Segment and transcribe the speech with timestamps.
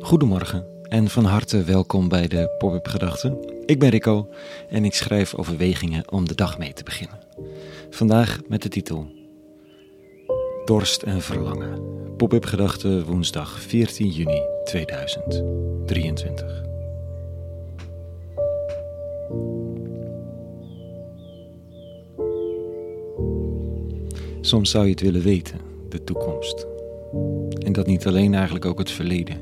[0.00, 3.38] Goedemorgen en van harte welkom bij de Pop-up Gedachten.
[3.66, 4.28] Ik ben Rico
[4.68, 7.18] en ik schrijf overwegingen om de dag mee te beginnen.
[7.90, 9.12] Vandaag met de titel
[10.64, 11.82] Dorst en Verlangen.
[12.16, 16.62] Pop-up Gedachten woensdag 14 juni 2023.
[24.40, 26.73] Soms zou je het willen weten, de toekomst.
[27.58, 29.36] En dat niet alleen eigenlijk ook het verleden.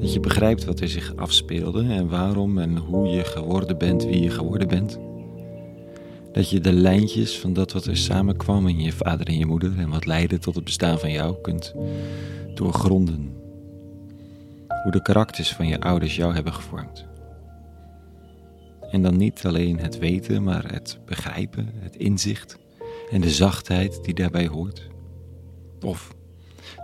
[0.00, 4.22] Dat je begrijpt wat er zich afspeelde en waarom en hoe je geworden bent wie
[4.22, 4.98] je geworden bent.
[6.32, 9.78] Dat je de lijntjes van dat wat er samenkwam in je vader en je moeder
[9.78, 11.74] en wat leidde tot het bestaan van jou kunt
[12.54, 13.32] doorgronden.
[14.82, 17.06] Hoe de karakters van je ouders jou hebben gevormd.
[18.90, 22.58] En dan niet alleen het weten, maar het begrijpen, het inzicht
[23.10, 24.88] en de zachtheid die daarbij hoort.
[25.80, 26.14] Of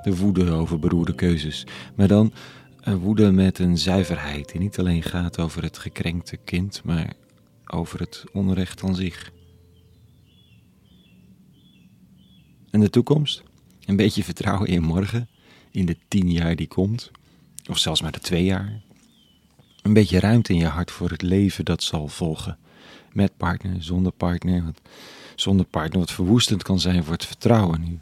[0.02, 2.32] de woede over beroerde keuzes, maar dan
[2.80, 7.12] een woede met een zuiverheid die niet alleen gaat over het gekrenkte kind, maar
[7.66, 9.32] over het onrecht aan zich.
[12.70, 13.42] En de toekomst?
[13.84, 15.28] Een beetje vertrouwen in morgen,
[15.70, 17.10] in de tien jaar die komt,
[17.70, 18.82] of zelfs maar de twee jaar.
[19.82, 22.58] Een beetje ruimte in je hart voor het leven dat zal volgen.
[23.12, 24.64] Met partner, zonder partner.
[25.34, 27.98] Zonder partner wat verwoestend kan zijn voor het vertrouwen nu.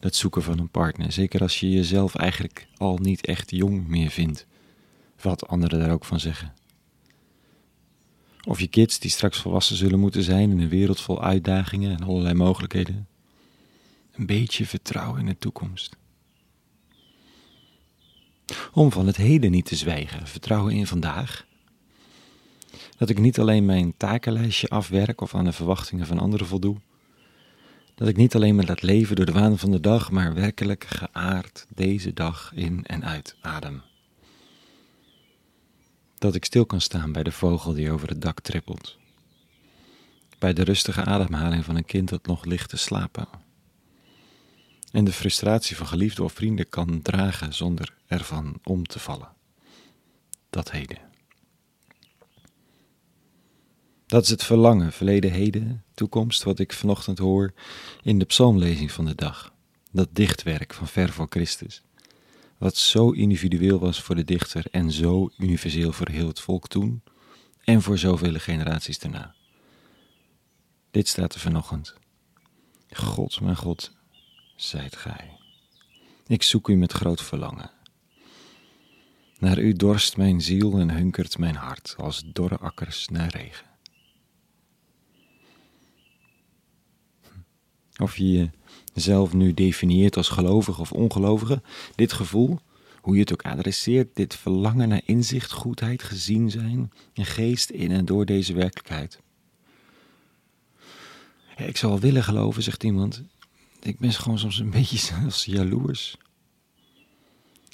[0.00, 1.12] Het zoeken van een partner.
[1.12, 4.46] Zeker als je jezelf eigenlijk al niet echt jong meer vindt.
[5.20, 6.54] Wat anderen daar ook van zeggen.
[8.44, 12.06] Of je kids die straks volwassen zullen moeten zijn in een wereld vol uitdagingen en
[12.06, 13.08] allerlei mogelijkheden.
[14.12, 15.96] Een beetje vertrouwen in de toekomst.
[18.72, 21.46] Om van het heden niet te zwijgen, vertrouwen in vandaag.
[22.96, 26.76] Dat ik niet alleen mijn takenlijstje afwerk of aan de verwachtingen van anderen voldoe.
[27.96, 30.84] Dat ik niet alleen maar laat leven door de waan van de dag, maar werkelijk
[30.84, 33.82] geaard deze dag in en uit adem.
[36.18, 38.98] Dat ik stil kan staan bij de vogel die over het dak trippelt.
[40.38, 43.28] Bij de rustige ademhaling van een kind dat nog ligt te slapen.
[44.92, 49.32] En de frustratie van geliefden of vrienden kan dragen zonder ervan om te vallen.
[50.50, 51.05] Dat heden.
[54.06, 57.52] Dat is het verlangen, verleden, heden, toekomst, wat ik vanochtend hoor
[58.02, 59.52] in de psalmlezing van de dag.
[59.90, 61.82] Dat dichtwerk van ver voor Christus.
[62.58, 67.02] Wat zo individueel was voor de dichter en zo universeel voor heel het volk toen
[67.64, 69.34] en voor zoveel generaties daarna.
[70.90, 71.94] Dit staat er vanochtend.
[72.90, 73.92] God, mijn God,
[74.56, 75.30] zijt gij.
[76.26, 77.70] Ik zoek u met groot verlangen.
[79.38, 83.75] Naar u dorst mijn ziel en hunkert mijn hart als dorre akkers naar regen.
[87.98, 88.50] Of je
[88.94, 91.62] jezelf nu definieert als gelovige of ongelovige,
[91.94, 92.58] dit gevoel,
[93.00, 97.90] hoe je het ook adresseert, dit verlangen naar inzicht, goedheid, gezien zijn en geest in
[97.90, 99.20] en door deze werkelijkheid.
[101.56, 103.22] ik zou wel willen geloven, zegt iemand.
[103.82, 106.16] Ik ben gewoon soms een beetje zelfs jaloers.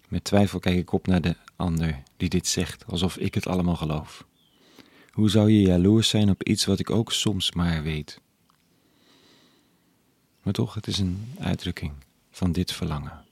[0.09, 3.77] Met twijfel kijk ik op naar de ander die dit zegt, alsof ik het allemaal
[3.77, 4.27] geloof.
[5.11, 8.21] Hoe zou je jaloers zijn op iets wat ik ook soms maar weet?
[10.43, 11.93] Maar toch, het is een uitdrukking
[12.31, 13.25] van dit verlangen.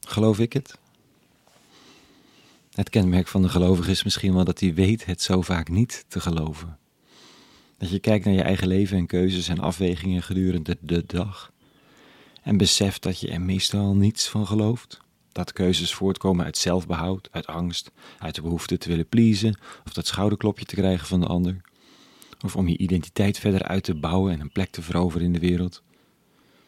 [0.00, 0.78] Geloof ik het?
[2.72, 6.04] Het kenmerk van de gelovige is misschien wel dat hij weet het zo vaak niet
[6.08, 6.78] te geloven.
[7.78, 11.52] Dat je kijkt naar je eigen leven en keuzes en afwegingen gedurende de dag
[12.42, 15.00] en beseft dat je er meestal niets van gelooft.
[15.32, 20.06] Dat keuzes voortkomen uit zelfbehoud, uit angst, uit de behoefte te willen pleasen of dat
[20.06, 21.60] schouderklopje te krijgen van de ander
[22.42, 25.38] of om je identiteit verder uit te bouwen en een plek te veroveren in de
[25.38, 25.82] wereld.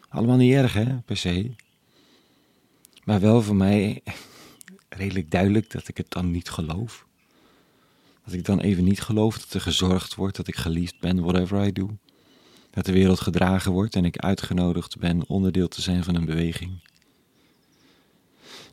[0.09, 1.51] Allemaal niet erg, hè, per se.
[3.03, 4.03] Maar wel voor mij
[4.89, 7.05] redelijk duidelijk dat ik het dan niet geloof.
[8.23, 11.65] Dat ik dan even niet geloof dat er gezorgd wordt, dat ik geliefd ben, whatever
[11.65, 11.97] I do.
[12.69, 16.71] Dat de wereld gedragen wordt en ik uitgenodigd ben onderdeel te zijn van een beweging.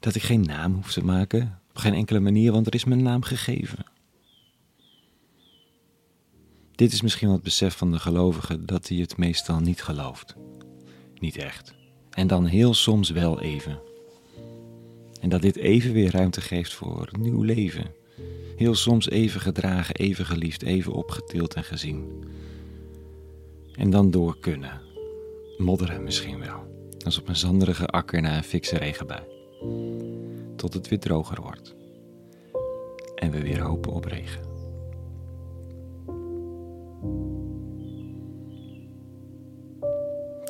[0.00, 3.02] Dat ik geen naam hoef te maken, op geen enkele manier, want er is mijn
[3.02, 3.91] naam gegeven.
[6.74, 10.34] Dit is misschien wat besef van de gelovige dat hij het meestal niet gelooft.
[11.18, 11.74] Niet echt.
[12.10, 13.80] En dan heel soms wel even.
[15.20, 17.94] En dat dit even weer ruimte geeft voor nieuw leven.
[18.56, 22.24] Heel soms even gedragen, even geliefd, even opgetild en gezien.
[23.74, 24.80] En dan door kunnen.
[25.58, 26.90] Modderen misschien wel.
[27.04, 29.22] Als op een zanderige akker na een fikse regenbui.
[30.56, 31.74] Tot het weer droger wordt.
[33.14, 34.51] En we weer hopen op regen.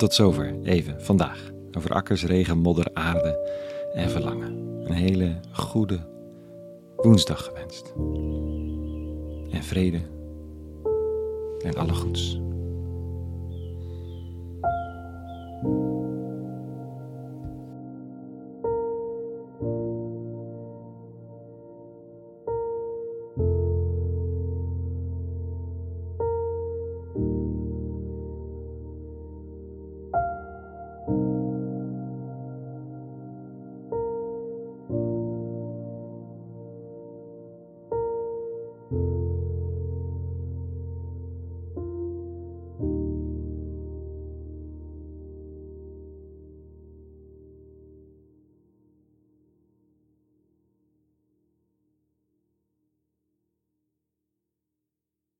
[0.03, 3.39] Tot zover even vandaag over akkers, regen, modder, aarde
[3.95, 4.53] en verlangen.
[4.85, 5.99] Een hele goede
[6.97, 7.93] woensdag gewenst.
[9.51, 10.01] En vrede
[11.65, 12.41] en alle goeds.